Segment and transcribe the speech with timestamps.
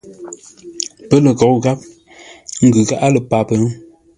[1.07, 1.79] Pə́ lə ghou gháp,
[2.61, 3.47] ə́ ngʉ̌ gháʼá lə́ páp?